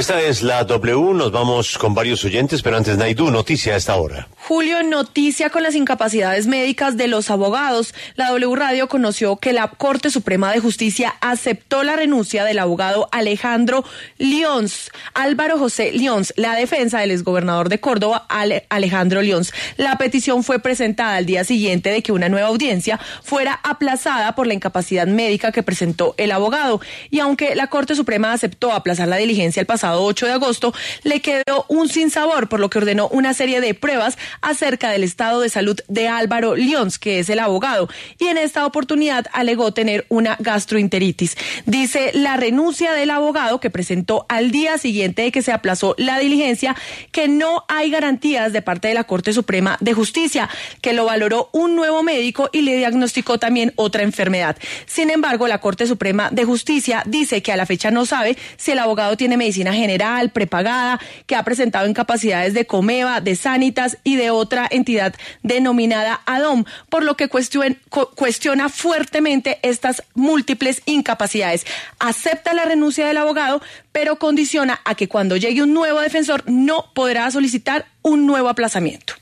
Esta 0.00 0.22
es 0.22 0.42
la 0.42 0.64
W, 0.64 1.12
nos 1.12 1.30
vamos 1.30 1.76
con 1.76 1.92
varios 1.92 2.24
oyentes, 2.24 2.62
pero 2.62 2.78
antes 2.78 2.96
Naidu, 2.96 3.30
noticia 3.30 3.74
a 3.74 3.76
esta 3.76 3.96
hora. 3.96 4.28
Julio, 4.48 4.82
noticia 4.82 5.50
con 5.50 5.62
las 5.62 5.74
incapacidades 5.74 6.46
médicas 6.46 6.96
de 6.96 7.06
los 7.06 7.30
abogados. 7.30 7.94
La 8.14 8.30
W 8.30 8.56
Radio 8.56 8.88
conoció 8.88 9.36
que 9.36 9.52
la 9.52 9.68
Corte 9.68 10.08
Suprema 10.08 10.50
de 10.52 10.58
Justicia 10.58 11.16
aceptó 11.20 11.84
la 11.84 11.96
renuncia 11.96 12.44
del 12.44 12.60
abogado 12.60 13.10
Alejandro 13.12 13.84
Lions, 14.16 14.90
Álvaro 15.12 15.58
José 15.58 15.92
Lions, 15.92 16.32
la 16.36 16.54
defensa 16.54 17.00
del 17.00 17.10
exgobernador 17.10 17.68
de 17.68 17.80
Córdoba, 17.80 18.26
Alejandro 18.70 19.20
Lions. 19.20 19.52
La 19.76 19.98
petición 19.98 20.42
fue 20.44 20.60
presentada 20.60 21.16
al 21.16 21.26
día 21.26 21.44
siguiente 21.44 21.90
de 21.90 22.02
que 22.02 22.12
una 22.12 22.30
nueva 22.30 22.48
audiencia 22.48 22.98
fuera 23.22 23.60
aplazada 23.62 24.34
por 24.34 24.46
la 24.46 24.54
incapacidad 24.54 25.06
médica 25.06 25.52
que 25.52 25.62
presentó 25.62 26.14
el 26.16 26.32
abogado. 26.32 26.80
Y 27.10 27.20
aunque 27.20 27.54
la 27.54 27.66
Corte 27.66 27.94
Suprema 27.94 28.32
aceptó 28.32 28.72
aplazar 28.72 29.06
la 29.06 29.16
diligencia 29.16 29.60
el 29.60 29.66
pasado 29.66 29.89
8 29.96 30.26
de 30.26 30.32
agosto, 30.32 30.74
le 31.02 31.20
quedó 31.20 31.64
un 31.68 31.88
sinsabor, 31.88 32.48
por 32.48 32.60
lo 32.60 32.70
que 32.70 32.78
ordenó 32.78 33.08
una 33.08 33.34
serie 33.34 33.60
de 33.60 33.74
pruebas 33.74 34.18
acerca 34.40 34.90
del 34.90 35.04
estado 35.04 35.40
de 35.40 35.48
salud 35.48 35.78
de 35.88 36.08
Álvaro 36.08 36.56
Lions, 36.56 36.98
que 36.98 37.18
es 37.18 37.28
el 37.28 37.38
abogado, 37.38 37.88
y 38.18 38.26
en 38.26 38.38
esta 38.38 38.66
oportunidad 38.66 39.26
alegó 39.32 39.72
tener 39.72 40.06
una 40.08 40.36
gastroenteritis. 40.38 41.36
Dice 41.66 42.10
la 42.14 42.36
renuncia 42.36 42.92
del 42.92 43.10
abogado 43.10 43.60
que 43.60 43.70
presentó 43.70 44.26
al 44.28 44.50
día 44.50 44.78
siguiente 44.78 45.22
de 45.22 45.32
que 45.32 45.42
se 45.42 45.52
aplazó 45.52 45.94
la 45.98 46.18
diligencia 46.18 46.76
que 47.12 47.28
no 47.28 47.64
hay 47.68 47.90
garantías 47.90 48.52
de 48.52 48.62
parte 48.62 48.88
de 48.88 48.94
la 48.94 49.04
Corte 49.04 49.32
Suprema 49.32 49.76
de 49.80 49.94
Justicia, 49.94 50.48
que 50.80 50.92
lo 50.92 51.04
valoró 51.04 51.48
un 51.52 51.76
nuevo 51.76 52.02
médico 52.02 52.48
y 52.52 52.62
le 52.62 52.76
diagnosticó 52.76 53.38
también 53.38 53.72
otra 53.76 54.02
enfermedad. 54.02 54.56
Sin 54.86 55.10
embargo, 55.10 55.48
la 55.48 55.58
Corte 55.58 55.86
Suprema 55.86 56.30
de 56.30 56.44
Justicia 56.44 57.02
dice 57.06 57.42
que 57.42 57.52
a 57.52 57.56
la 57.56 57.66
fecha 57.66 57.90
no 57.90 58.06
sabe 58.06 58.36
si 58.56 58.72
el 58.72 58.78
abogado 58.78 59.16
tiene 59.16 59.36
medicina 59.36 59.72
general, 59.80 60.30
prepagada, 60.30 61.00
que 61.26 61.34
ha 61.34 61.42
presentado 61.42 61.88
incapacidades 61.88 62.54
de 62.54 62.66
Comeva, 62.66 63.20
de 63.20 63.34
Sanitas 63.34 63.98
y 64.04 64.16
de 64.16 64.30
otra 64.30 64.68
entidad 64.70 65.14
denominada 65.42 66.20
ADOM, 66.26 66.64
por 66.88 67.02
lo 67.02 67.16
que 67.16 67.28
cuestiona 67.28 68.68
fuertemente 68.68 69.58
estas 69.62 70.02
múltiples 70.14 70.82
incapacidades. 70.86 71.66
Acepta 71.98 72.54
la 72.54 72.64
renuncia 72.64 73.06
del 73.06 73.16
abogado, 73.16 73.60
pero 73.92 74.16
condiciona 74.16 74.80
a 74.84 74.94
que 74.94 75.08
cuando 75.08 75.36
llegue 75.36 75.62
un 75.62 75.74
nuevo 75.74 76.00
defensor 76.00 76.44
no 76.46 76.86
podrá 76.94 77.30
solicitar 77.30 77.86
un 78.02 78.26
nuevo 78.26 78.48
aplazamiento. 78.48 79.14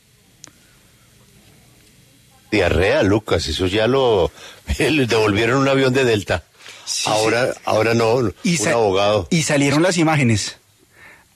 Diarrea, 2.50 3.02
Lucas, 3.02 3.46
eso 3.46 3.66
ya 3.66 3.86
lo 3.86 4.30
le 4.78 5.06
devolvieron 5.06 5.60
un 5.60 5.68
avión 5.68 5.92
de 5.92 6.04
Delta 6.04 6.44
ahora, 7.06 7.54
ahora 7.64 7.94
no, 7.94 8.30
y 8.42 8.60
un 8.60 8.68
abogado. 8.68 9.28
Y 9.30 9.42
salieron 9.42 9.82
las 9.82 9.96
imágenes. 9.96 10.56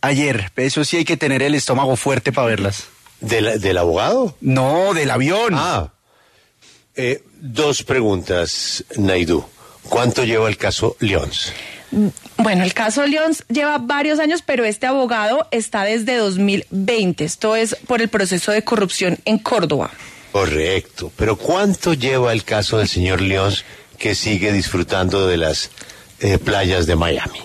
Ayer, 0.01 0.51
eso 0.57 0.85
sí 0.85 0.97
hay 0.97 1.05
que 1.05 1.17
tener 1.17 1.43
el 1.43 1.55
estómago 1.55 1.97
fuerte 1.97 2.33
para 2.33 2.49
verlas. 2.49 2.85
¿Del, 3.21 3.79
abogado? 3.79 4.37
No, 4.41 4.95
del 4.95 5.11
avión. 5.11 5.55
Ah. 5.55 5.93
Eh, 6.97 7.23
dos 7.41 7.85
preguntas, 7.85 8.85
Naidu. 8.97 9.45
¿Cuánto 9.89 10.25
lleva 10.25 10.49
el 10.49 10.57
caso 10.57 10.97
Leons? 10.99 11.53
Bueno, 12.39 12.65
el 12.65 12.75
caso 12.75 13.07
Leons 13.07 13.45
lleva 13.49 13.79
varios 13.79 14.19
años, 14.19 14.43
pero 14.45 14.65
este 14.65 14.87
abogado 14.87 15.47
está 15.51 15.85
desde 15.85 16.17
2020. 16.17 17.25
Esto 17.25 17.55
es 17.55 17.77
por 17.87 18.01
el 18.01 18.09
proceso 18.09 18.51
de 18.51 18.65
corrupción 18.65 19.19
en 19.25 19.39
Córdoba. 19.39 19.91
Correcto. 20.33 21.13
Pero 21.17 21.37
¿cuánto 21.37 21.95
lleva 21.95 22.33
el 22.33 22.45
caso 22.45 22.79
del 22.79 22.89
señor 22.89 23.21
Leons 23.21 23.65
que 24.03 24.17
sigue 24.17 24.53
disfrutando 24.53 25.29
de 25.29 25.37
las 25.37 25.71
eh, 26.19 26.37
playas 26.37 26.87
de 26.87 26.97
Miami. 26.97 27.39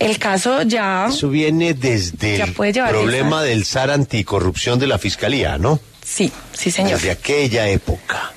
El 0.00 0.18
caso 0.18 0.62
ya... 0.62 1.06
Eso 1.08 1.30
viene 1.30 1.72
desde 1.72 2.42
el 2.42 2.52
problema 2.52 3.44
del 3.44 3.64
SAR 3.64 3.92
anticorrupción 3.92 4.80
de 4.80 4.88
la 4.88 4.98
Fiscalía, 4.98 5.56
¿no? 5.56 5.78
Sí, 6.04 6.32
sí, 6.52 6.72
señor. 6.72 6.94
Desde 6.94 7.12
aquella 7.12 7.68
época. 7.68 8.32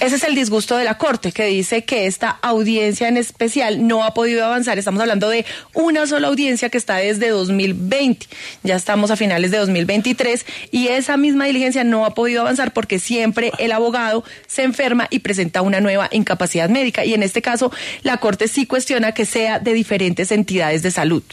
Ese 0.00 0.14
es 0.14 0.22
el 0.22 0.36
disgusto 0.36 0.76
de 0.76 0.84
la 0.84 0.96
Corte, 0.96 1.32
que 1.32 1.46
dice 1.46 1.84
que 1.84 2.06
esta 2.06 2.30
audiencia 2.30 3.08
en 3.08 3.16
especial 3.16 3.84
no 3.88 4.04
ha 4.04 4.14
podido 4.14 4.44
avanzar. 4.44 4.78
Estamos 4.78 5.00
hablando 5.00 5.28
de 5.28 5.44
una 5.74 6.06
sola 6.06 6.28
audiencia 6.28 6.68
que 6.68 6.78
está 6.78 6.96
desde 6.96 7.30
2020. 7.30 8.26
Ya 8.62 8.76
estamos 8.76 9.10
a 9.10 9.16
finales 9.16 9.50
de 9.50 9.58
2023 9.58 10.46
y 10.70 10.86
esa 10.86 11.16
misma 11.16 11.46
diligencia 11.46 11.82
no 11.82 12.06
ha 12.06 12.14
podido 12.14 12.42
avanzar 12.42 12.72
porque 12.72 13.00
siempre 13.00 13.50
el 13.58 13.72
abogado 13.72 14.22
se 14.46 14.62
enferma 14.62 15.08
y 15.10 15.18
presenta 15.18 15.62
una 15.62 15.80
nueva 15.80 16.08
incapacidad 16.12 16.68
médica. 16.68 17.04
Y 17.04 17.14
en 17.14 17.24
este 17.24 17.42
caso, 17.42 17.72
la 18.02 18.18
Corte 18.18 18.46
sí 18.46 18.66
cuestiona 18.66 19.12
que 19.12 19.26
sea 19.26 19.58
de 19.58 19.74
diferentes 19.74 20.30
entidades 20.30 20.84
de 20.84 20.92
salud. 20.92 21.24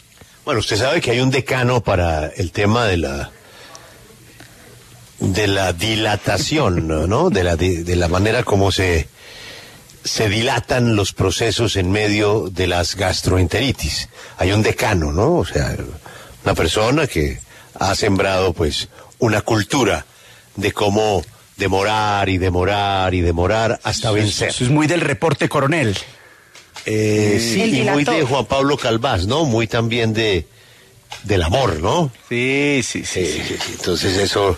Bueno, 0.44 0.58
usted 0.58 0.76
sabe 0.76 1.00
que 1.00 1.12
hay 1.12 1.20
un 1.20 1.30
decano 1.30 1.82
para 1.82 2.26
el 2.26 2.50
tema 2.50 2.86
de 2.86 2.96
la 2.96 3.30
de 5.18 5.46
la 5.46 5.72
dilatación, 5.72 6.86
¿no? 6.86 7.30
De 7.30 7.44
la, 7.44 7.56
de, 7.56 7.96
la 7.96 8.08
manera 8.08 8.42
como 8.42 8.70
se, 8.70 9.08
se 10.04 10.28
dilatan 10.28 10.96
los 10.96 11.12
procesos 11.12 11.76
en 11.76 11.90
medio 11.90 12.48
de 12.50 12.66
las 12.66 12.96
gastroenteritis. 12.96 14.08
Hay 14.38 14.52
un 14.52 14.62
decano, 14.62 15.12
¿no? 15.12 15.36
O 15.36 15.44
sea, 15.44 15.74
una 16.44 16.54
persona 16.54 17.06
que 17.06 17.40
ha 17.78 17.94
sembrado, 17.94 18.52
pues, 18.52 18.88
una 19.18 19.40
cultura 19.42 20.04
de 20.56 20.72
cómo 20.72 21.22
demorar 21.56 22.28
y 22.28 22.38
demorar 22.38 23.14
y 23.14 23.20
demorar 23.22 23.80
hasta 23.82 24.10
vencer. 24.10 24.48
Eso 24.48 24.64
es 24.64 24.70
muy 24.70 24.86
del 24.86 25.00
reporte 25.00 25.48
coronel. 25.48 25.96
Eh, 26.84 27.38
sí, 27.40 27.80
y 27.80 27.82
muy 27.82 28.04
de 28.04 28.22
Juan 28.22 28.44
Pablo 28.44 28.76
Calvás, 28.76 29.26
¿no? 29.26 29.44
Muy 29.44 29.66
también 29.66 30.12
de 30.12 30.46
del 31.22 31.42
amor, 31.42 31.80
¿no? 31.80 32.10
sí, 32.28 32.80
sí. 32.82 33.04
sí, 33.04 33.42
sí. 33.44 33.56
Entonces 33.72 34.16
eso 34.18 34.56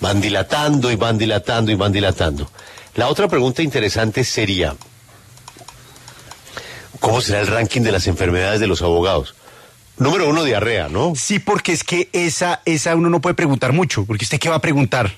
Van 0.00 0.20
dilatando 0.20 0.90
y 0.90 0.96
van 0.96 1.18
dilatando 1.18 1.70
y 1.70 1.74
van 1.74 1.92
dilatando. 1.92 2.50
La 2.94 3.08
otra 3.08 3.28
pregunta 3.28 3.62
interesante 3.62 4.24
sería, 4.24 4.74
¿cómo 6.98 7.20
será 7.20 7.40
el 7.40 7.46
ranking 7.46 7.82
de 7.82 7.92
las 7.92 8.06
enfermedades 8.06 8.60
de 8.60 8.66
los 8.66 8.82
abogados? 8.82 9.34
Número 9.98 10.28
uno, 10.28 10.44
diarrea, 10.44 10.88
¿no? 10.88 11.12
Sí, 11.14 11.38
porque 11.38 11.72
es 11.72 11.84
que 11.84 12.08
esa, 12.12 12.62
esa 12.64 12.96
uno 12.96 13.10
no 13.10 13.20
puede 13.20 13.34
preguntar 13.34 13.72
mucho, 13.72 14.06
porque 14.06 14.24
usted 14.24 14.38
qué 14.38 14.48
va 14.48 14.56
a 14.56 14.60
preguntar. 14.60 15.14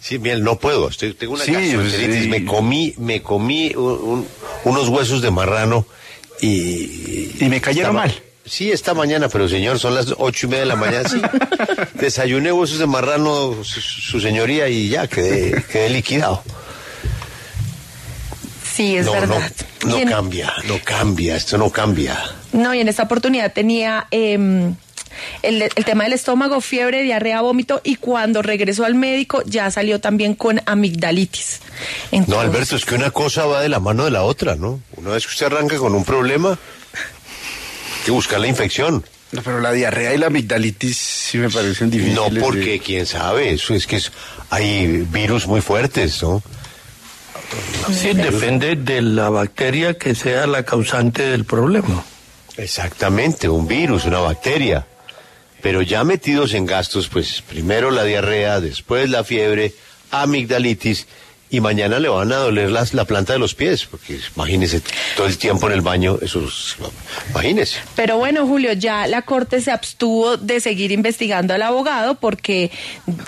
Sí, 0.00 0.18
bien, 0.18 0.42
no 0.42 0.58
puedo. 0.58 0.88
Estoy, 0.88 1.14
tengo 1.14 1.34
una 1.34 1.44
sí, 1.44 1.52
Me 2.28 2.44
comí, 2.44 2.94
me 2.98 3.22
comí 3.22 3.72
unos 3.74 4.88
huesos 4.88 5.22
de 5.22 5.30
marrano 5.30 5.86
y... 6.40 7.30
Y 7.40 7.48
me 7.48 7.60
cayeron 7.60 7.94
mal. 7.94 8.14
Sí, 8.46 8.70
esta 8.70 8.92
mañana, 8.92 9.28
pero 9.28 9.48
señor, 9.48 9.78
son 9.78 9.94
las 9.94 10.14
ocho 10.18 10.46
y 10.46 10.50
media 10.50 10.64
de 10.64 10.68
la 10.68 10.76
mañana. 10.76 11.08
Sí. 11.08 11.20
Desayuné 11.94 12.52
huesos 12.52 12.78
de 12.78 12.86
marrano, 12.86 13.64
su, 13.64 14.20
señoría, 14.20 14.68
y 14.68 14.90
ya 14.90 15.06
quedé, 15.06 15.62
quedé 15.64 15.88
liquidado. 15.88 16.42
Sí, 18.74 18.96
es 18.96 19.10
verdad. 19.10 19.50
No, 19.86 19.98
no 19.98 20.10
cambia, 20.10 20.52
no 20.66 20.78
cambia, 20.82 21.36
esto 21.36 21.56
no 21.56 21.70
cambia. 21.70 22.18
No, 22.52 22.74
y 22.74 22.80
en 22.80 22.88
esta 22.88 23.04
oportunidad 23.04 23.52
tenía 23.52 24.08
el, 24.10 24.76
el, 25.42 25.84
tema 25.84 26.04
del 26.04 26.12
estómago, 26.12 26.60
fiebre, 26.60 27.02
diarrea, 27.02 27.40
vómito, 27.40 27.80
y 27.84 27.96
cuando 27.96 28.42
regresó 28.42 28.84
al 28.84 28.94
médico 28.94 29.42
ya 29.46 29.70
salió 29.70 30.00
también 30.00 30.34
con 30.34 30.60
amigdalitis. 30.66 31.60
No, 32.26 32.40
Alberto, 32.40 32.76
es 32.76 32.84
que 32.84 32.94
una 32.94 33.10
cosa 33.10 33.46
va 33.46 33.60
de 33.60 33.68
la 33.68 33.80
mano 33.80 34.04
de 34.04 34.10
la 34.10 34.22
otra, 34.22 34.56
¿no? 34.56 34.80
Una 34.96 35.10
vez 35.10 35.26
que 35.26 35.32
usted 35.32 35.46
arranca 35.46 35.76
con 35.76 35.94
un 35.94 36.04
problema, 36.04 36.58
que 38.04 38.10
buscar 38.10 38.40
la 38.40 38.48
infección. 38.48 39.04
No, 39.32 39.42
pero 39.42 39.60
la 39.60 39.72
diarrea 39.72 40.14
y 40.14 40.18
la 40.18 40.26
amigdalitis 40.26 40.96
sí 40.96 41.38
me 41.38 41.50
parecen 41.50 41.90
difíciles. 41.90 42.16
No, 42.16 42.40
porque 42.40 42.78
quién 42.78 43.06
sabe, 43.06 43.52
eso 43.52 43.74
es 43.74 43.86
que 43.86 44.00
hay 44.50 45.04
virus 45.10 45.46
muy 45.46 45.60
fuertes, 45.60 46.22
¿no? 46.22 46.42
Sí, 47.92 48.12
depende 48.12 48.76
de 48.76 49.02
la 49.02 49.30
bacteria 49.30 49.94
que 49.94 50.14
sea 50.14 50.46
la 50.46 50.64
causante 50.64 51.22
del 51.22 51.44
problema. 51.44 52.04
Exactamente, 52.56 53.48
un 53.48 53.66
virus, 53.66 54.04
una 54.04 54.20
bacteria. 54.20 54.86
Pero 55.60 55.82
ya 55.82 56.04
metidos 56.04 56.54
en 56.54 56.66
gastos, 56.66 57.08
pues 57.08 57.42
primero 57.42 57.90
la 57.90 58.04
diarrea, 58.04 58.60
después 58.60 59.08
la 59.10 59.24
fiebre, 59.24 59.74
amigdalitis 60.10 61.06
y 61.54 61.60
mañana 61.60 62.00
le 62.00 62.08
van 62.08 62.32
a 62.32 62.36
doler 62.36 62.70
las, 62.70 62.94
la 62.94 63.04
planta 63.04 63.32
de 63.32 63.38
los 63.38 63.54
pies, 63.54 63.86
porque 63.86 64.18
imagínese 64.34 64.82
todo 65.16 65.26
el 65.26 65.38
tiempo 65.38 65.68
en 65.68 65.74
el 65.74 65.82
baño, 65.82 66.18
eso 66.20 66.42
imagínese. 67.30 67.78
Pero 67.94 68.18
bueno, 68.18 68.44
Julio, 68.46 68.72
ya 68.72 69.06
la 69.06 69.22
Corte 69.22 69.60
se 69.60 69.70
abstuvo 69.70 70.36
de 70.36 70.58
seguir 70.58 70.90
investigando 70.90 71.54
al 71.54 71.62
abogado 71.62 72.16
porque 72.16 72.72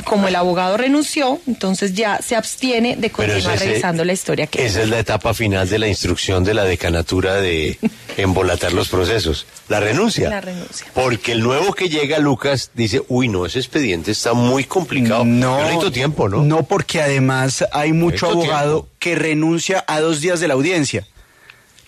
como 0.04 0.26
el 0.26 0.34
abogado 0.34 0.76
renunció, 0.76 1.40
entonces 1.46 1.94
ya 1.94 2.20
se 2.20 2.34
abstiene 2.34 2.96
de 2.96 3.10
continuar 3.10 3.60
revisando 3.60 4.04
la 4.04 4.12
historia 4.12 4.48
que 4.48 4.64
Esa 4.64 4.82
es 4.82 4.88
la 4.88 4.98
etapa 4.98 5.32
final 5.32 5.68
de 5.68 5.78
la 5.78 5.86
instrucción 5.86 6.42
de 6.42 6.54
la 6.54 6.64
decanatura 6.64 7.36
de 7.36 7.78
embolatar 8.16 8.72
los 8.72 8.88
procesos. 8.88 9.46
La 9.68 9.80
renuncia. 9.80 10.30
La 10.30 10.40
renuncia. 10.40 10.86
Porque 10.94 11.32
el 11.32 11.40
nuevo 11.40 11.74
que 11.74 11.88
llega, 11.88 12.18
Lucas, 12.18 12.70
dice, 12.74 13.02
uy, 13.08 13.28
no, 13.28 13.46
ese 13.46 13.58
expediente 13.58 14.12
está 14.12 14.32
muy 14.32 14.64
complicado. 14.64 15.24
No, 15.24 15.56
tiempo, 15.90 16.28
¿no? 16.28 16.42
No, 16.42 16.62
porque 16.62 17.02
además 17.02 17.64
hay 17.72 17.92
mucho 17.92 18.15
abogado 18.22 18.88
que 18.98 19.14
renuncia 19.14 19.84
a 19.86 20.00
dos 20.00 20.20
días 20.20 20.40
de 20.40 20.48
la 20.48 20.54
audiencia. 20.54 21.06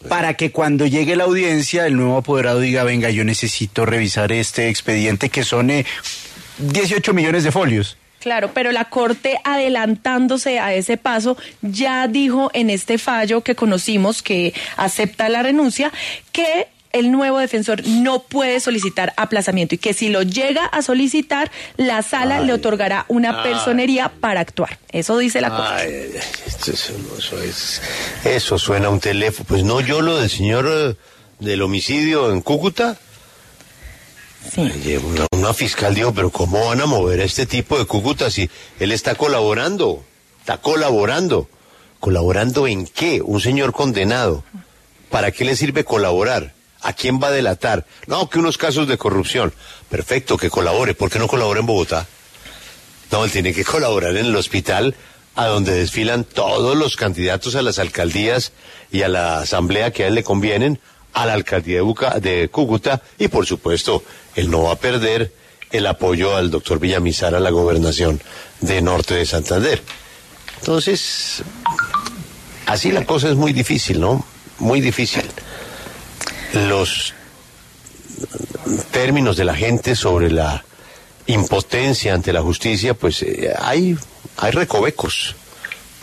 para 0.09 0.35
que 0.35 0.53
cuando 0.53 0.87
llegue 0.87 1.17
la 1.17 1.25
audiencia 1.25 1.85
el 1.85 1.97
nuevo 1.97 2.19
apoderado 2.19 2.61
diga, 2.61 2.85
venga, 2.85 3.11
yo 3.11 3.25
necesito 3.25 3.85
revisar 3.85 4.31
este 4.31 4.69
expediente 4.69 5.29
que 5.29 5.43
son 5.43 5.71
eh, 5.71 5.87
18 6.59 7.13
millones 7.15 7.43
de 7.43 7.51
folios. 7.51 7.97
Claro, 8.21 8.51
pero 8.53 8.73
la 8.73 8.87
Corte 8.87 9.39
adelantándose 9.45 10.59
a 10.59 10.75
ese 10.75 10.97
paso 10.97 11.37
ya 11.63 12.09
dijo 12.09 12.51
en 12.53 12.71
este 12.71 12.99
fallo 12.99 13.43
que 13.43 13.55
conocimos 13.55 14.23
que 14.23 14.55
acepta 14.77 15.29
la 15.29 15.43
renuncia 15.43 15.93
que 16.33 16.69
el 16.93 17.11
nuevo 17.13 17.39
defensor 17.39 17.87
no 17.87 18.23
puede 18.23 18.61
solicitar 18.61 19.13
aplazamiento 19.17 19.75
y 19.75 19.79
que 19.79 19.93
si 19.95 20.09
lo 20.09 20.23
llega 20.23 20.65
a 20.65 20.83
solicitar, 20.83 21.51
la 21.77 22.03
sala 22.03 22.39
Ay. 22.39 22.47
le 22.47 22.53
otorgará 22.55 23.05
una 23.09 23.43
Ay. 23.43 23.51
personería 23.53 24.09
para 24.21 24.41
actuar. 24.41 24.79
Eso 24.91 25.19
dice 25.19 25.41
la 25.41 25.51
Corte. 25.51 25.65
Ay, 25.75 26.11
es- 26.17 26.69
eso, 26.69 27.43
es- 27.43 27.83
eso 28.25 28.59
suena 28.59 28.87
a 28.87 28.91
un 28.91 29.01
teléfono. 29.01 29.47
Pues 29.49 29.65
no 29.65 29.81
yo 29.81 30.01
lo 30.01 30.19
del 30.19 30.31
señor 30.31 30.67
eh, 30.71 30.97
del 31.39 31.63
homicidio 31.63 32.33
en 32.33 32.41
Cúcuta. 32.41 32.97
Sí. 34.55 34.97
Una, 35.05 35.27
una 35.33 35.53
fiscal 35.55 35.95
dijo, 35.95 36.15
pero 36.15 36.31
¿cómo 36.31 36.67
van 36.67 36.81
a 36.81 36.87
mover 36.87 37.21
a 37.21 37.25
este 37.25 37.45
tipo 37.45 37.79
de 37.79 37.85
Cúcuta 37.85 38.31
si 38.31 38.49
él 38.81 38.93
está 38.93 39.15
colaborando? 39.15 40.03
Está 40.41 40.59
colaborando. 40.59 41.49
¿Colaborando 42.01 42.67
en 42.67 42.87
qué? 42.87 43.21
Un 43.23 43.41
señor 43.41 43.73
condenado. 43.73 44.45
¿Para 45.11 45.33
qué 45.33 45.45
le 45.45 45.57
sirve 45.57 45.85
colaborar? 45.85 46.55
¿A 46.83 46.93
quién 46.93 47.21
va 47.21 47.29
a 47.29 47.33
delatar? 47.33 47.87
No, 48.07 48.29
que 48.31 48.39
unos 48.39 48.57
casos 48.59 48.87
de 48.89 48.97
corrupción. 48.99 49.53
Perfecto, 49.89 50.37
que 50.37 50.49
colabore. 50.51 50.95
¿Por 50.95 51.11
qué 51.11 51.19
no 51.19 51.27
colabora 51.29 51.61
en 51.61 51.67
Bogotá? 51.67 52.07
No, 53.11 53.25
él 53.25 53.31
tiene 53.31 53.53
que 53.55 53.65
colaborar 53.65 54.17
en 54.17 54.27
el 54.27 54.37
hospital 54.37 54.95
a 55.35 55.47
donde 55.47 55.73
desfilan 55.73 56.25
todos 56.25 56.77
los 56.77 56.97
candidatos 56.97 57.55
a 57.57 57.63
las 57.63 57.79
alcaldías 57.79 58.53
y 58.91 59.03
a 59.03 59.09
la 59.09 59.41
asamblea 59.41 59.93
que 59.93 60.05
a 60.05 60.09
él 60.09 60.15
le 60.15 60.25
convienen, 60.25 60.79
a 61.15 61.27
la 61.27 61.33
alcaldía 61.35 61.77
de, 61.77 61.83
Buca- 61.83 62.21
de 62.21 62.49
Cúcuta 62.49 63.03
y 63.19 63.29
por 63.29 63.47
supuesto, 63.47 64.05
él 64.37 64.51
no 64.51 64.65
va 64.65 64.73
a 64.73 64.77
perder 64.77 65.33
el 65.71 65.87
apoyo 65.87 66.37
al 66.37 66.51
doctor 66.51 66.79
Villamizar 66.81 67.35
a 67.35 67.41
la 67.41 67.51
gobernación 67.51 68.21
de 68.61 68.83
Norte 68.83 69.15
de 69.15 69.27
Santander. 69.27 69.83
Entonces, 70.61 71.43
así 72.67 72.91
la 72.91 73.05
cosa 73.05 73.29
es 73.29 73.37
muy 73.37 73.53
difícil, 73.53 74.01
¿no? 74.01 74.25
Muy 74.59 74.81
difícil. 74.81 75.23
Los 76.55 77.15
términos 78.91 79.37
de 79.37 79.45
la 79.45 79.55
gente 79.55 79.95
sobre 79.95 80.31
la 80.31 80.65
impotencia 81.27 82.15
ante 82.15 82.33
la 82.33 82.43
justicia, 82.43 82.95
pues 82.95 83.23
eh, 83.23 83.53
hay, 83.59 83.97
hay 84.37 84.51
recovecos, 84.51 85.35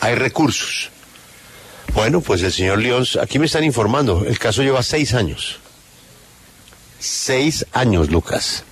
hay 0.00 0.14
recursos. 0.14 0.90
Bueno, 1.94 2.20
pues 2.20 2.42
el 2.42 2.52
señor 2.52 2.78
León, 2.78 3.04
aquí 3.20 3.38
me 3.38 3.46
están 3.46 3.64
informando, 3.64 4.24
el 4.26 4.38
caso 4.38 4.62
lleva 4.62 4.82
seis 4.82 5.14
años. 5.14 5.58
Seis 6.98 7.66
años, 7.72 8.10
Lucas, 8.10 8.64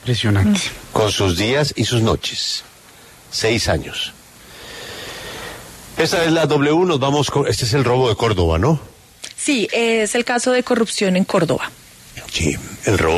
Impresionante. 0.00 0.60
con 0.92 1.10
sus 1.10 1.36
días 1.36 1.72
y 1.76 1.84
sus 1.84 2.02
noches. 2.02 2.64
Seis 3.30 3.68
años. 3.68 4.12
Esta 5.96 6.24
es 6.24 6.32
la 6.32 6.46
W, 6.46 6.84
nos 6.84 7.00
vamos 7.00 7.30
con, 7.30 7.46
este 7.48 7.64
es 7.64 7.74
el 7.74 7.84
robo 7.84 8.08
de 8.08 8.16
Córdoba, 8.16 8.58
¿no? 8.58 8.78
Sí, 9.46 9.68
es 9.70 10.16
el 10.16 10.24
caso 10.24 10.50
de 10.50 10.64
corrupción 10.64 11.14
en 11.14 11.22
Córdoba. 11.22 11.70
Sí, 12.32 12.56
el 12.84 12.98
robo 12.98 13.14